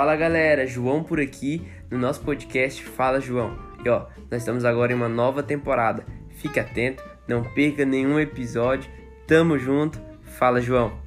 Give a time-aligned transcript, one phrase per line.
[0.00, 3.54] Fala galera, João por aqui no nosso podcast Fala João.
[3.84, 6.06] E ó, nós estamos agora em uma nova temporada.
[6.36, 8.90] Fique atento, não perca nenhum episódio.
[9.26, 10.00] Tamo junto.
[10.22, 10.98] Fala João.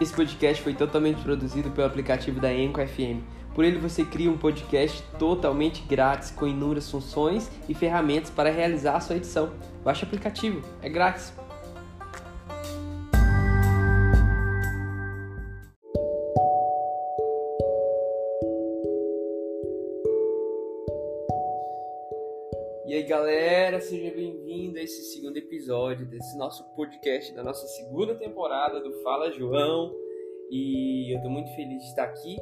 [0.00, 3.24] Esse podcast foi totalmente produzido pelo aplicativo da Enco FM.
[3.56, 8.94] Por ele você cria um podcast totalmente grátis com inúmeras funções e ferramentas para realizar
[8.94, 9.50] a sua edição.
[9.82, 11.32] Baixe o aplicativo, é grátis.
[25.58, 29.92] Episódio desse nosso podcast da nossa segunda temporada do Fala João.
[30.48, 32.36] E eu tô muito feliz de estar aqui.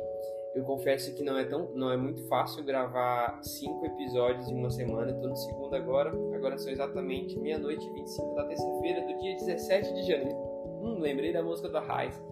[0.54, 4.68] Eu confesso que não é tão, não é muito fácil gravar cinco episódios em uma
[4.68, 5.12] semana.
[5.12, 6.10] Eu tô no segundo agora.
[6.34, 10.36] Agora são exatamente meia-noite e 25 da terça-feira do dia 17 de janeiro.
[10.82, 12.22] Hum, lembrei da música do Arraiz.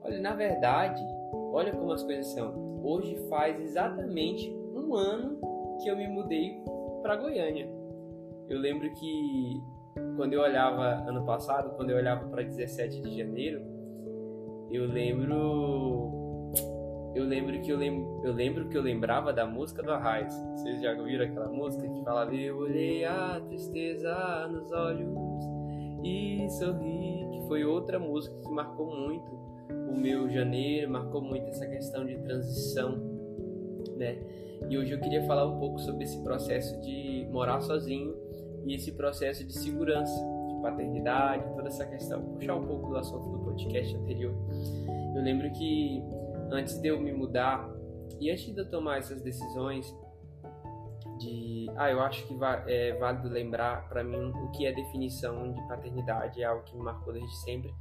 [0.00, 1.02] Olha, na verdade,
[1.52, 2.80] olha como as coisas são.
[2.84, 5.40] Hoje faz exatamente um ano
[5.82, 6.62] que eu me mudei
[7.02, 7.68] para Goiânia.
[8.48, 9.74] Eu lembro que
[10.16, 13.60] quando eu olhava ano passado, quando eu olhava para 17 de janeiro,
[14.70, 16.22] eu lembro
[17.14, 20.34] eu lembro que eu, lem, eu lembro que eu lembrava da música do Arraiz.
[20.56, 25.14] Vocês já ouviram aquela música que falava eu olhei a tristeza nos olhos
[26.02, 29.32] e sorri, que foi outra música que marcou muito
[29.88, 32.98] o meu janeiro, marcou muito essa questão de transição,
[33.96, 34.18] né?
[34.68, 38.23] E hoje eu queria falar um pouco sobre esse processo de morar sozinho
[38.66, 40.14] e esse processo de segurança,
[40.48, 42.20] de paternidade, toda essa questão.
[42.20, 44.34] Vou puxar um pouco do assunto do podcast anterior.
[45.14, 46.02] Eu lembro que
[46.50, 47.70] antes de eu me mudar
[48.20, 49.94] e antes de eu tomar essas decisões
[51.18, 55.60] de, ah, eu acho que é válido lembrar para mim o que é definição de
[55.68, 57.72] paternidade, é algo que me marcou desde sempre.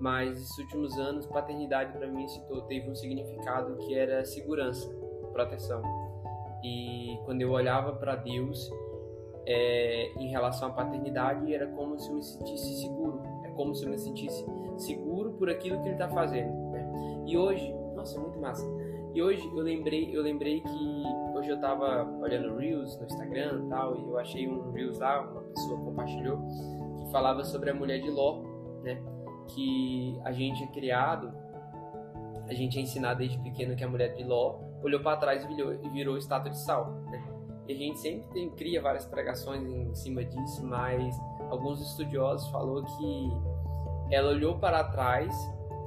[0.00, 4.88] Mas nesses últimos anos, paternidade para mim se teve um significado que era segurança,
[5.32, 5.82] proteção.
[6.62, 8.70] E quando eu olhava para Deus
[9.48, 13.22] é, em relação à paternidade, era como se eu me sentisse seguro.
[13.44, 14.44] É como se eu me sentisse
[14.76, 16.52] seguro por aquilo que Ele está fazendo.
[16.70, 17.24] Né?
[17.26, 18.64] E hoje, nossa, muito massa.
[19.14, 21.02] E hoje eu lembrei, eu lembrei que
[21.34, 25.22] hoje eu tava olhando Reels no Instagram e tal, e eu achei um Reels lá,
[25.22, 26.38] uma pessoa compartilhou,
[26.98, 28.42] que falava sobre a mulher de Ló,
[28.82, 29.02] né?
[29.48, 31.32] Que a gente é criado,
[32.46, 35.48] a gente é ensinado desde pequeno que a mulher de Ló olhou para trás e
[35.48, 37.27] virou, virou estátua de sal, né?
[37.68, 41.14] E a gente sempre tem, cria várias pregações em cima disso, mas
[41.50, 43.30] alguns estudiosos falou que
[44.10, 45.34] ela olhou para trás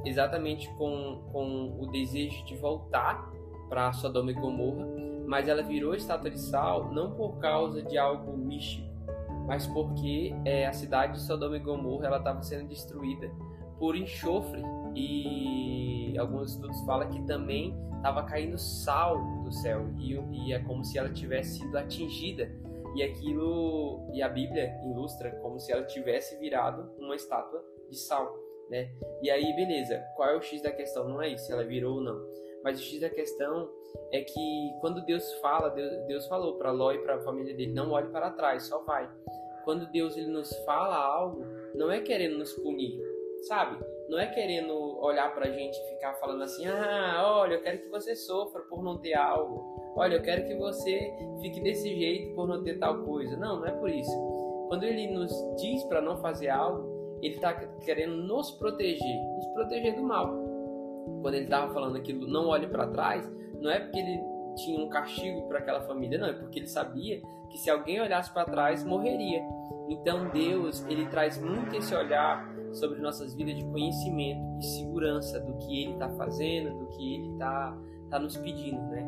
[0.06, 3.32] exatamente com, com o desejo de voltar
[3.68, 4.86] para Sodoma e Gomorra,
[5.26, 8.88] mas ela virou estátua de sal não por causa de algo místico,
[9.48, 13.32] mas porque é, a cidade de Sodoma e Gomorra estava sendo destruída
[13.80, 14.62] por enxofre
[14.96, 20.84] e alguns estudos falam que também estava caindo sal do céu e, e é como
[20.84, 22.52] se ela tivesse sido atingida
[22.96, 28.36] e aquilo e a Bíblia ilustra como se ela tivesse virado uma estátua de sal,
[28.70, 28.92] né?
[29.22, 31.08] E aí beleza, qual é o x da questão?
[31.08, 32.20] Não é isso, ela virou ou não.
[32.64, 33.70] Mas o x da questão
[34.12, 37.74] é que quando Deus fala, Deus, Deus falou para Ló e para a família dele,
[37.74, 39.10] não olhe para trás, só vai.
[39.64, 43.00] Quando Deus ele nos fala algo, não é querendo nos punir,
[43.48, 43.84] sabe?
[44.10, 47.90] Não é querendo olhar pra gente e ficar falando assim: ah, olha, eu quero que
[47.90, 49.94] você sofra por não ter algo.
[49.96, 53.36] Olha, eu quero que você fique desse jeito por não ter tal coisa.
[53.38, 54.12] Não, não é por isso.
[54.68, 59.96] Quando ele nos diz para não fazer algo, ele está querendo nos proteger, nos proteger
[59.96, 60.28] do mal.
[61.22, 63.30] Quando ele estava falando aquilo, não olhe para trás,
[63.60, 64.24] não é porque ele
[64.56, 68.32] tinha um castigo para aquela família, não, é porque ele sabia que se alguém olhasse
[68.34, 69.42] para trás, morreria.
[69.90, 75.54] Então Deus, ele traz muito esse olhar sobre nossas vidas de conhecimento e segurança do
[75.58, 77.78] que ele está fazendo, do que ele está
[78.10, 79.08] tá nos pedindo, né?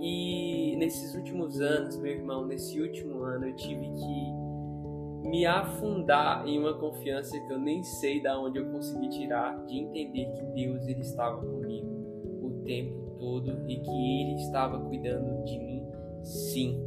[0.00, 6.58] E nesses últimos anos, meu irmão, nesse último ano, eu tive que me afundar em
[6.58, 10.86] uma confiança que eu nem sei da onde eu consegui tirar, de entender que Deus
[10.86, 11.88] ele estava comigo
[12.42, 15.82] o tempo todo e que Ele estava cuidando de mim,
[16.22, 16.80] sim.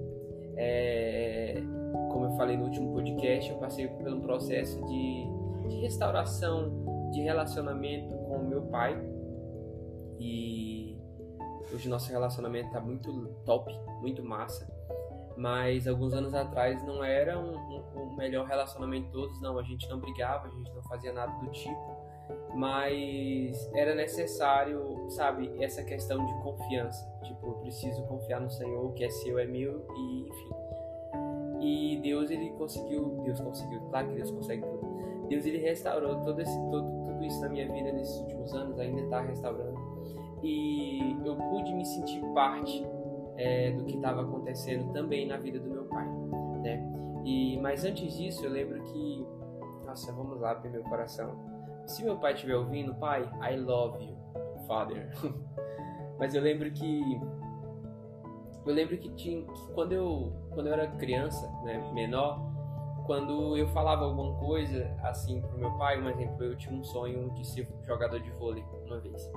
[0.55, 1.61] É,
[2.09, 5.27] como eu falei no último podcast, eu passei por um processo de
[5.69, 8.99] de restauração de relacionamento com o meu pai.
[10.19, 10.97] E
[11.73, 13.71] hoje nosso relacionamento está muito top,
[14.01, 14.67] muito massa.
[15.37, 19.57] Mas alguns anos atrás não era um, um, um melhor relacionamento de todos, não.
[19.57, 21.97] A gente não brigava, a gente não fazia nada do tipo.
[22.53, 27.09] Mas era necessário, sabe, essa questão de confiança.
[27.23, 30.69] Tipo, eu preciso confiar no Senhor, o que é seu é meu, e enfim.
[31.61, 34.78] E Deus, ele conseguiu, Deus conseguiu, claro que Deus consegue tudo
[35.29, 39.01] Deus ele restaurou todo esse todo, tudo isso na minha vida nesses últimos anos, ainda
[39.01, 39.77] está restaurando.
[40.43, 42.85] E eu pude me sentir parte
[43.37, 46.07] é, do que estava acontecendo também na vida do meu pai,
[46.63, 46.83] né?
[47.23, 49.25] E mas antes disso, eu lembro que
[49.89, 51.35] nossa, vamos lá para meu coração.
[51.87, 54.15] Se meu pai estiver ouvindo, pai, I love you,
[54.67, 55.09] father.
[56.19, 57.19] mas eu lembro que
[58.65, 62.39] eu lembro que tinha que quando eu quando eu era criança, né, menor,
[63.09, 67.31] quando eu falava alguma coisa assim pro meu pai, um exemplo, eu tinha um sonho
[67.31, 69.31] de ser jogador de vôlei uma vez.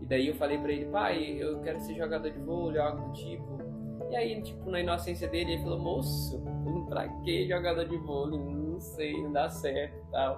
[0.00, 3.12] E daí eu falei para ele, pai, eu quero ser jogador de vôlei, algo do
[3.12, 3.58] tipo.
[4.08, 6.40] E aí, tipo, na inocência dele, ele falou, moço,
[6.88, 8.38] pra que jogador de vôlei?
[8.38, 10.36] Não sei, não dá certo e tal.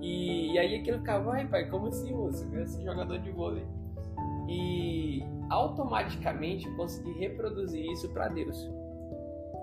[0.00, 2.44] E, e aí aquilo ficava, ai pai, como assim, moço?
[2.44, 3.66] Eu quero ser jogador de vôlei.
[4.48, 8.70] E automaticamente eu consegui reproduzir isso para Deus.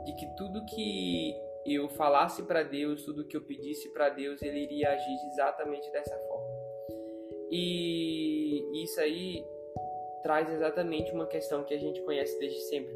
[0.05, 4.59] De que tudo que eu falasse para Deus, tudo que eu pedisse para Deus, ele
[4.59, 6.47] iria agir exatamente dessa forma.
[7.51, 9.45] E isso aí
[10.23, 12.93] traz exatamente uma questão que a gente conhece desde sempre,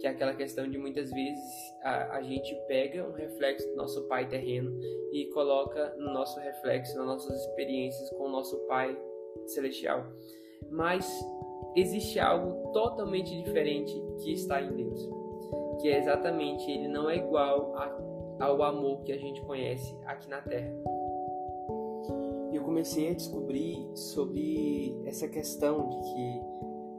[0.00, 4.06] que é aquela questão de muitas vezes a, a gente pega um reflexo do nosso
[4.08, 4.78] pai terreno
[5.12, 8.98] e coloca no nosso reflexo, nas nossas experiências com o nosso pai
[9.46, 10.06] celestial.
[10.70, 11.06] Mas
[11.76, 13.92] existe algo totalmente diferente
[14.22, 15.21] que está em Deus
[15.80, 20.28] que é exatamente ele não é igual a, ao amor que a gente conhece aqui
[20.28, 20.72] na Terra.
[22.50, 26.42] E eu comecei a descobrir sobre essa questão de que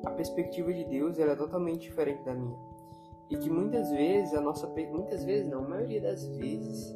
[0.06, 2.58] a perspectiva de Deus é totalmente diferente da minha.
[3.30, 6.94] E que muitas vezes a nossa muitas vezes não, a maioria das vezes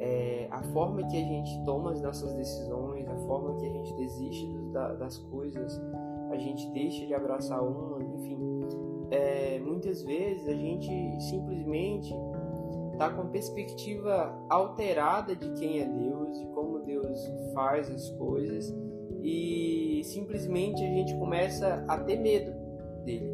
[0.00, 3.92] é, a forma que a gente toma as nossas decisões, a forma que a gente
[3.94, 4.48] desiste
[4.98, 5.80] das coisas,
[6.30, 8.38] a gente deixa de abraçar uma, enfim,
[9.10, 10.90] é, muitas vezes a gente
[11.20, 12.12] simplesmente
[12.92, 17.18] está com a perspectiva alterada de quem é Deus, de como Deus
[17.54, 18.74] faz as coisas
[19.22, 22.52] e simplesmente a gente começa a ter medo
[23.04, 23.30] dele.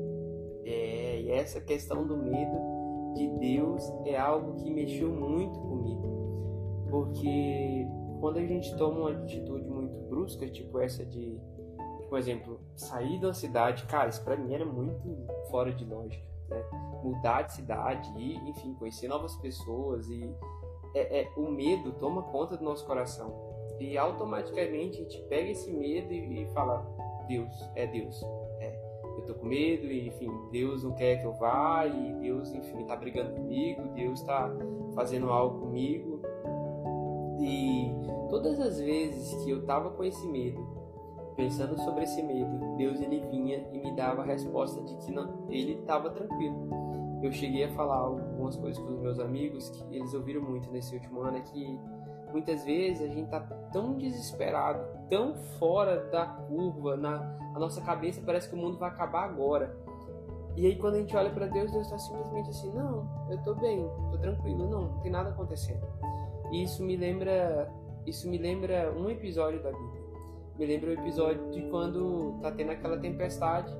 [0.64, 7.86] É, e essa questão do medo de Deus é algo que mexeu muito comigo, porque
[8.20, 11.38] quando a gente toma uma atitude muito brusca, tipo essa de
[12.08, 16.62] por exemplo, sair da cidade, cara, isso pra mim era muito fora de lógica, né?
[17.02, 20.34] Mudar de cidade e, enfim, conhecer novas pessoas e
[20.94, 23.34] é, é, o medo toma conta do nosso coração
[23.80, 26.86] e automaticamente a gente pega esse medo e, e fala,
[27.26, 28.22] Deus, é Deus,
[28.60, 28.78] é,
[29.18, 32.84] eu tô com medo e, enfim, Deus não quer que eu vá e Deus, enfim,
[32.84, 34.50] tá brigando comigo, Deus tá
[34.94, 36.20] fazendo algo comigo
[37.40, 37.90] e
[38.30, 40.83] todas as vezes que eu tava com esse medo
[41.36, 45.46] Pensando sobre esse medo, Deus ele vinha e me dava a resposta de que não,
[45.50, 46.68] ele estava tranquilo.
[47.22, 50.94] Eu cheguei a falar algumas coisas com os meus amigos que eles ouviram muito nesse
[50.94, 51.80] último ano, é que
[52.30, 53.40] muitas vezes a gente tá
[53.72, 58.90] tão desesperado, tão fora da curva, na a nossa cabeça parece que o mundo vai
[58.90, 59.76] acabar agora.
[60.56, 63.54] E aí quando a gente olha para Deus, Deus está simplesmente assim, não, eu tô
[63.54, 65.84] bem, tô tranquilo, não, não tem nada acontecendo.
[66.52, 67.72] E isso me lembra,
[68.06, 70.03] isso me lembra um episódio da Bíblia
[70.58, 73.74] me lembra o episódio de quando tá tendo aquela tempestade,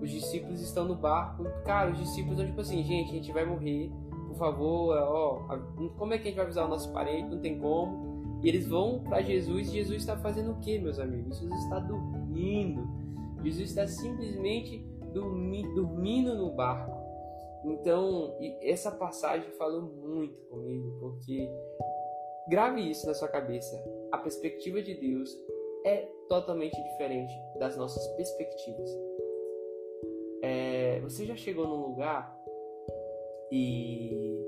[0.00, 3.44] os discípulos estão no barco, cara, os discípulos estão tipo assim, gente, a gente vai
[3.44, 3.90] morrer,
[4.28, 5.58] por favor, ó,
[5.98, 7.28] como é que a gente vai avisar o nosso parente?
[7.28, 8.40] Não tem como.
[8.42, 11.38] E eles vão para Jesus e Jesus está fazendo o que, meus amigos?
[11.38, 12.88] Jesus está dormindo.
[13.42, 14.78] Jesus está simplesmente
[15.12, 16.98] dormi dormindo no barco.
[17.64, 21.50] Então, essa passagem falou muito comigo, porque
[22.48, 23.76] grave isso na sua cabeça.
[24.10, 25.36] A perspectiva de Deus
[25.84, 28.90] é totalmente diferente das nossas perspectivas.
[30.42, 32.38] É, você já chegou num lugar
[33.50, 34.38] e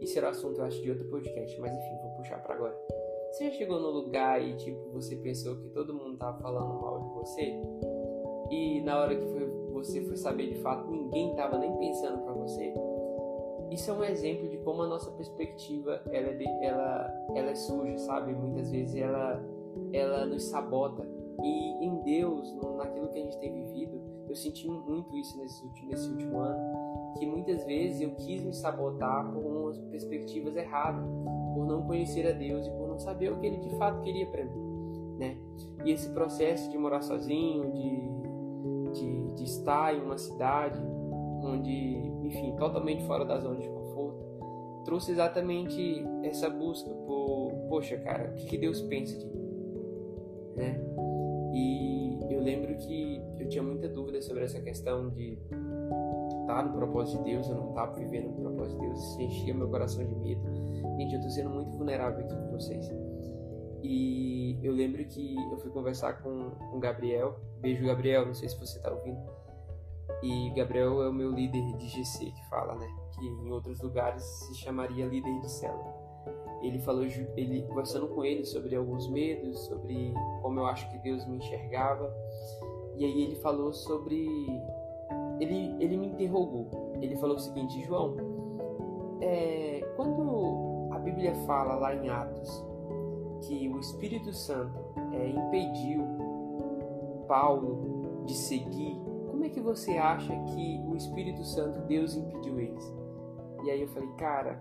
[0.00, 2.78] isso era assunto eu acho de outro podcast, mas enfim, vou puxar para agora.
[3.32, 7.00] Você já chegou num lugar e tipo você pensou que todo mundo tava falando mal
[7.00, 7.60] de você
[8.50, 12.32] e na hora que foi, você foi saber de fato ninguém tava nem pensando para
[12.32, 12.72] você?
[13.70, 17.98] Isso é um exemplo de como a nossa perspectiva ela é, ela, ela é suja,
[17.98, 18.32] sabe?
[18.32, 19.44] Muitas vezes ela
[19.92, 21.06] ela nos sabota.
[21.42, 25.90] E em Deus, naquilo que a gente tem vivido, eu senti muito isso nesse último,
[25.90, 31.04] nesse último ano, que muitas vezes eu quis me sabotar por umas perspectivas erradas,
[31.54, 34.26] por não conhecer a Deus e por não saber o que Ele de fato queria
[34.26, 35.38] para mim, né?
[35.84, 40.80] E esse processo de morar sozinho, de, de, de estar em uma cidade
[41.42, 44.24] onde, enfim, totalmente fora da zona de conforto,
[44.84, 49.37] trouxe exatamente essa busca por, poxa, cara, o que, Deus pensa de mim?
[50.58, 50.80] Né?
[51.54, 55.38] E eu lembro que eu tinha muita dúvida sobre essa questão de
[56.40, 59.54] estar no propósito de Deus, eu não estava vivendo no propósito de Deus, isso enchia
[59.54, 60.42] meu coração de medo.
[60.98, 62.90] Gente, eu estou sendo muito vulnerável aqui com vocês.
[63.82, 67.38] E eu lembro que eu fui conversar com o Gabriel.
[67.60, 69.20] Beijo, Gabriel, não sei se você tá ouvindo.
[70.22, 72.88] E Gabriel é o meu líder de GC que fala, né?
[73.14, 75.94] Que em outros lugares se chamaria líder de célula.
[76.62, 80.12] Ele falou, ele conversando com ele sobre alguns medos, sobre
[80.42, 82.12] como eu acho que Deus me enxergava.
[82.96, 84.26] E aí ele falou sobre
[85.40, 86.68] ele ele me interrogou.
[87.00, 88.16] Ele falou o seguinte, João,
[89.20, 92.64] é, quando a Bíblia fala lá em Atos
[93.42, 94.78] que o Espírito Santo
[95.12, 96.04] é, impediu
[97.28, 99.00] Paulo de seguir,
[99.30, 102.94] como é que você acha que o Espírito Santo, Deus impediu eles?
[103.64, 104.60] E aí eu falei, cara,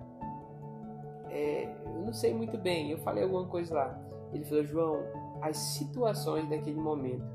[1.29, 2.91] é, eu não sei muito bem.
[2.91, 3.99] Eu falei alguma coisa lá.
[4.33, 4.99] Ele falou, João,
[5.41, 7.25] as situações daquele momento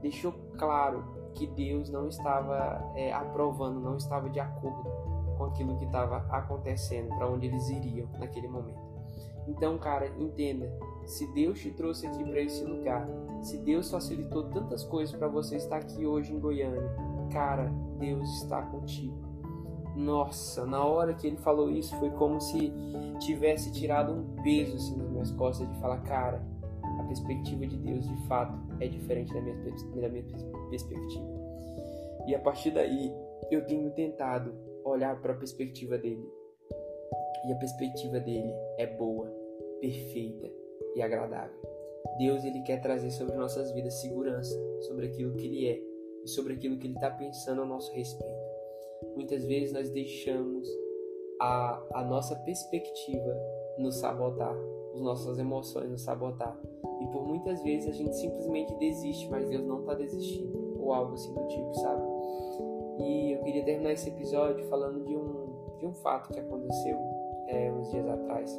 [0.00, 1.04] deixou claro
[1.34, 4.88] que Deus não estava é, aprovando, não estava de acordo
[5.36, 8.88] com aquilo que estava acontecendo, para onde eles iriam naquele momento.
[9.46, 10.70] Então, cara, entenda,
[11.06, 13.08] se Deus te trouxe aqui para esse lugar,
[13.40, 16.90] se Deus facilitou tantas coisas para você estar aqui hoje em Goiânia,
[17.32, 19.27] cara, Deus está contigo.
[19.98, 22.72] Nossa, na hora que ele falou isso, foi como se
[23.18, 26.40] tivesse tirado um peso assim nas minhas costas de falar, cara,
[27.00, 30.24] a perspectiva de Deus de fato é diferente da minha, da minha
[30.70, 31.26] perspectiva.
[32.28, 33.12] E a partir daí,
[33.50, 36.24] eu tenho tentado olhar para a perspectiva dele.
[37.48, 39.28] E a perspectiva dele é boa,
[39.80, 40.48] perfeita
[40.94, 41.58] e agradável.
[42.18, 45.82] Deus ele quer trazer sobre nossas vidas segurança sobre aquilo que ele é
[46.24, 48.37] e sobre aquilo que ele está pensando a nosso respeito.
[49.18, 50.68] Muitas vezes nós deixamos
[51.40, 53.36] a, a nossa perspectiva
[53.76, 54.56] nos sabotar,
[54.94, 56.56] as nossas emoções nos sabotar.
[57.00, 61.14] E por muitas vezes a gente simplesmente desiste, mas Deus não está desistindo, ou algo
[61.14, 62.02] assim do tipo, sabe?
[63.00, 66.96] E eu queria terminar esse episódio falando de um, de um fato que aconteceu
[67.48, 68.56] é, uns dias atrás.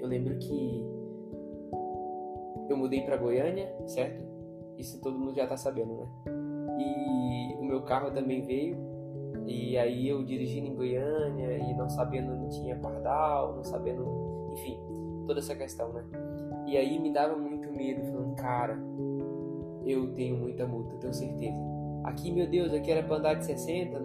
[0.00, 0.86] Eu lembro que
[2.70, 4.24] eu mudei para Goiânia, certo?
[4.78, 6.08] Isso todo mundo já tá sabendo, né?
[6.80, 8.87] E o meu carro também veio.
[9.48, 14.78] E aí eu dirigindo em Goiânia e não sabendo não tinha pardal, não sabendo, enfim,
[15.26, 16.04] toda essa questão, né?
[16.66, 18.78] E aí me dava muito medo, falando, cara,
[19.86, 21.56] eu tenho muita multa, tenho certeza.
[22.04, 24.00] Aqui, meu Deus, aqui era pra andar de 60,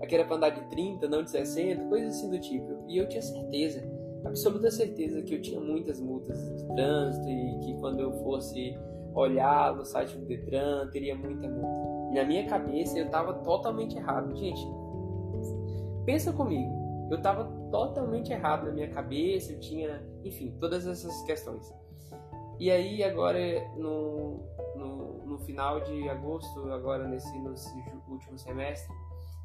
[0.00, 2.84] aqui era pra andar de 30, não de 60, coisas assim do tipo.
[2.88, 7.74] E eu tinha certeza absoluta certeza que eu tinha muitas multas de trânsito e que
[7.78, 8.76] quando eu fosse
[9.14, 12.12] olhar no site do Detran teria muita multa.
[12.12, 14.34] E na minha cabeça eu estava totalmente errado.
[14.36, 14.60] Gente,
[16.06, 16.86] pensa comigo.
[17.10, 21.72] Eu estava totalmente errado na minha cabeça, eu tinha, enfim, todas essas questões.
[22.58, 23.38] E aí agora
[23.76, 24.40] no,
[24.74, 27.70] no, no final de agosto, agora nesse, nesse
[28.08, 28.90] último semestre,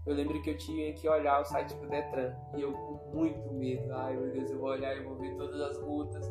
[0.06, 3.52] eu lembro que eu tinha que olhar o site do Detran e eu com muito
[3.54, 3.94] medo.
[3.94, 6.26] Ai meu Deus, eu vou olhar e vou ver todas as multas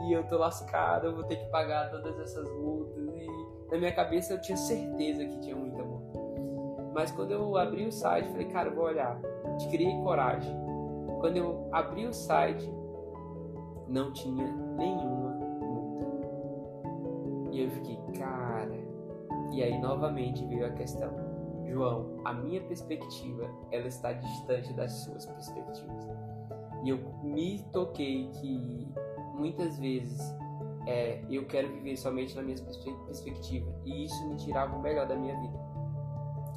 [0.00, 3.08] e eu tô lascado, eu vou ter que pagar todas essas multas.
[3.14, 3.26] E
[3.70, 6.18] na minha cabeça eu tinha certeza que tinha muita multa.
[6.92, 9.20] Mas quando eu abri o site, falei, cara, vou olhar.
[9.70, 10.54] Criei coragem.
[11.20, 12.70] Quando eu abri o site,
[13.88, 14.46] não tinha
[14.76, 16.16] nenhuma multa.
[17.52, 18.76] E eu fiquei, cara.
[19.52, 21.26] E aí novamente veio a questão
[21.76, 26.08] João, a minha perspectiva ela está distante das suas perspectivas.
[26.84, 28.88] E eu me toquei que
[29.34, 30.18] muitas vezes
[30.86, 32.56] é, eu quero viver somente na minha
[33.06, 35.58] perspectiva e isso me tirava o melhor da minha vida,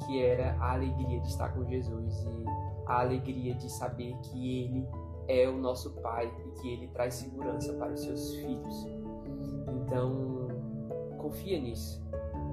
[0.06, 2.44] que era a alegria de estar com Jesus e
[2.90, 4.84] a alegria de saber que Ele
[5.28, 8.86] é o nosso Pai e que Ele traz segurança para os seus filhos.
[9.68, 10.48] Então,
[11.18, 12.02] confia nisso.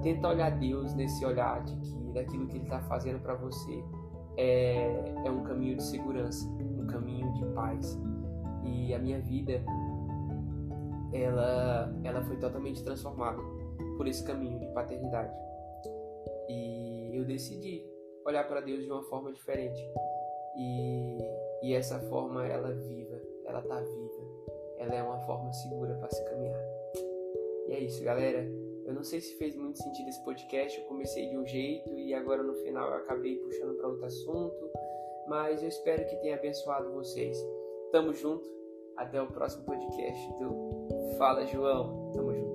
[0.00, 3.84] Tenta olhar Deus nesse olhar de que daquilo que Ele está fazendo para você
[4.36, 7.98] é, é um caminho de segurança, um caminho de paz.
[8.62, 9.60] E a minha vida,
[11.12, 13.42] ela, ela foi totalmente transformada
[13.96, 15.34] por esse caminho de paternidade.
[16.48, 17.84] E eu decidi
[18.24, 19.82] olhar para Deus de uma forma diferente.
[20.58, 21.18] E,
[21.62, 24.28] e essa forma, ela viva, ela tá viva.
[24.78, 26.62] Ela é uma forma segura para se caminhar.
[27.68, 28.46] E é isso, galera.
[28.84, 32.14] Eu não sei se fez muito sentido esse podcast, eu comecei de um jeito e
[32.14, 34.70] agora no final eu acabei puxando para outro assunto,
[35.28, 37.38] mas eu espero que tenha abençoado vocês.
[37.92, 38.48] Tamo junto,
[38.96, 42.10] até o próximo podcast do Fala João.
[42.14, 42.47] Tamo junto.